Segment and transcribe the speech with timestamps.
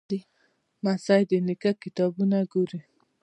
[0.83, 2.79] لمسی د نیکه کتابونه ګوري.